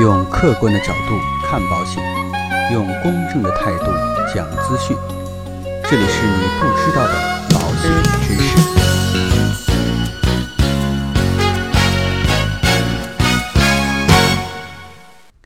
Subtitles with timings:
[0.00, 2.00] 用客观的角度看保险，
[2.72, 3.86] 用公正的态度
[4.32, 4.96] 讲资讯。
[5.90, 7.14] 这里是你不知道的
[7.50, 7.90] 保险
[8.22, 8.56] 知识。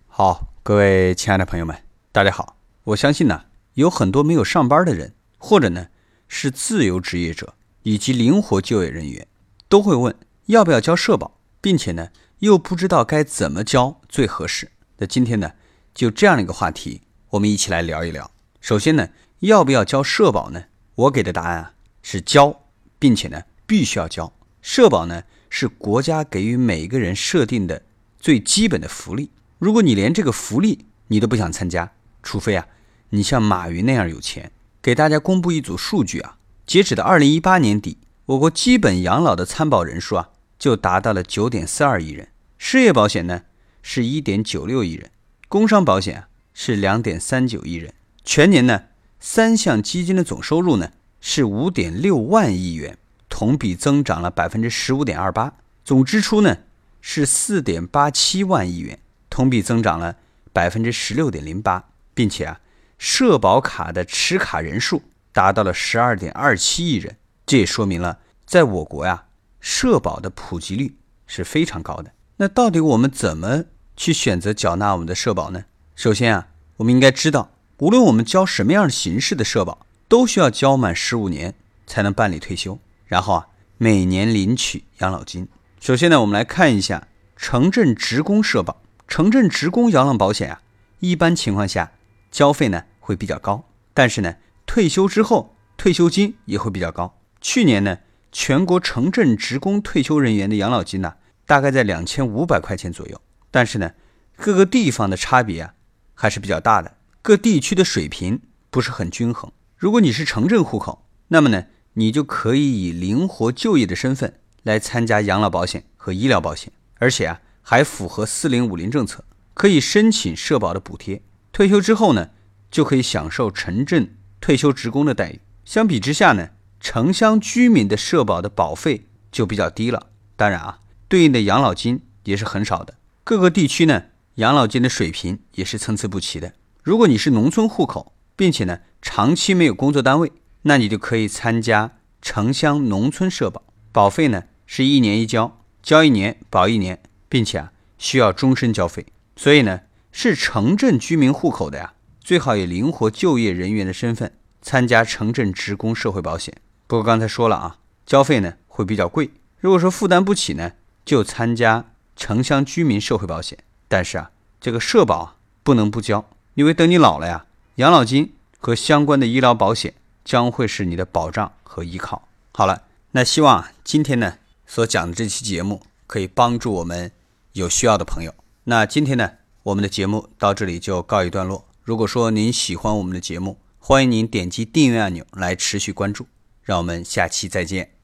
[0.07, 1.75] 好，各位亲爱的朋友们，
[2.13, 2.57] 大家好。
[2.85, 5.87] 我相信呢，有很多没有上班的人，或者呢
[6.29, 9.27] 是自由职业者以及灵活就业人员，
[9.71, 10.15] 都会问
[10.45, 12.09] 要不要交社保，并且呢
[12.43, 14.73] 又不知道该怎么交最合适。
[14.99, 15.53] 那今天呢，
[15.95, 18.33] 就这样的一个话题，我们一起来聊一聊。
[18.61, 20.65] 首先呢，要不要交社保呢？
[20.97, 22.63] 我给的答案啊是交，
[22.99, 24.33] 并且呢必须要交。
[24.61, 27.83] 社保呢是国家给予每一个人设定的
[28.19, 29.31] 最基本的福利。
[29.61, 31.93] 如果你连这个福利你都不想参加，
[32.25, 32.67] 除非啊
[33.11, 34.51] 你像马云那样有钱。
[34.83, 42.31] 给大家公布一组数据啊，截止到二零一八年底，我国基本养老的参保人数啊就达到了九点四二亿人。
[42.65, 43.43] 失业保险呢
[43.83, 45.11] 是一点九六亿人，
[45.49, 47.93] 工伤保险啊是两点三九亿人。
[48.23, 48.85] 全年呢
[49.19, 52.97] 三项基金的总收入呢是五点六万亿元，
[53.29, 55.55] 同比增长了百分之十五点二八。
[55.85, 56.59] 总支出呢
[57.01, 59.01] 是四点八七万亿元。
[59.29, 60.15] 同比增长了
[60.53, 62.61] 百分之十六点零八，并且啊，
[62.97, 65.03] 社保卡的持卡人数
[65.33, 69.25] 达到了十二点二七亿人，这也说明了在我国呀，
[69.59, 70.95] 社保的普及率
[71.27, 72.13] 是非常高的。
[72.43, 75.67] 那到底我们怎么去选择缴纳我们的社保呢？
[75.95, 76.49] 首先啊，
[76.79, 81.55] 我们应该知道，无论我们交什么样的形式的社保，都需要交满十五年
[81.87, 83.47] 才能办理退休，然后啊，
[83.79, 85.47] 每年领取养老金。
[85.79, 88.83] 首先呢，我们来看一下城镇职工社保。
[89.07, 90.63] 城镇职工养老保险啊，
[90.99, 91.93] 一般情况下
[92.33, 93.63] 交费呢会比较高，
[93.95, 94.35] 但是呢
[94.67, 97.17] 退休之后退休金也会比较高。
[97.41, 97.99] 去年呢，
[98.33, 101.15] 全国城镇职工退休人员的养老金呢
[101.47, 103.21] 大概在两千五百块钱左右，
[103.51, 103.93] 但是呢
[104.37, 105.75] 各个地方的差别啊
[106.15, 108.41] 还是比较大的，各地区的水平
[108.71, 109.51] 不是很均衡。
[109.77, 117.41] 如果你是城镇户口，那么呢你就可以以灵活就业的身份来参加养老保险和医疗保险，而且啊。
[117.65, 119.25] 还符合四零五零政策，
[119.55, 121.23] 可以申请社保的补贴。
[121.53, 122.31] 退休之后呢，
[122.73, 125.41] 就可以享受城镇退休职工的待遇。
[125.65, 126.49] 相比之下呢，
[126.81, 130.09] 城乡居民的社保的保费就比较低了。
[130.35, 130.81] 当然啊，
[131.13, 132.95] 对应的养老金也是很少的。
[133.23, 134.05] 各个地区呢，
[134.37, 136.55] 养老金的水平也是参差不齐的。
[136.83, 143.63] 如果你是农村户口，并且呢长期没有工作单位，那你就可以参加城乡农村社保，
[143.93, 146.99] 保费呢是一年一交，交一年保一年。
[147.29, 149.05] 并且啊，需要终身交费，
[149.37, 149.81] 所以呢，
[150.13, 156.55] 是城镇居民户口的呀，最好以灵活就业人员的身份参加城镇职工社会保险。
[156.87, 159.31] 不过刚才说了啊，交费呢会比较贵，
[159.61, 160.73] 如果说负担不起呢，
[161.05, 161.85] 就参加
[162.17, 163.59] 城乡居民社会保险。
[163.89, 164.31] 但是啊，
[164.61, 167.47] 这个社保不能不交，因为等你老了呀，
[167.77, 172.29] 养老金和相关的医疗保险将会是你的保障和依靠。
[172.53, 172.83] 好了，
[173.13, 177.13] 那希望今天呢所讲的这期节目可以帮助我们。
[177.55, 178.35] 有需要的朋友，
[178.65, 179.33] 那今天呢，
[179.65, 181.69] 我们的节目到这里就告一段落。
[181.83, 186.27] 如果说您喜欢我们的节目，欢迎您点击订阅按钮来持续关注。
[186.63, 188.02] 让我们下期再见。